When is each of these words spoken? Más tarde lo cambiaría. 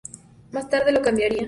Más 0.51 0.67
tarde 0.67 0.93
lo 0.93 1.03
cambiaría. 1.03 1.39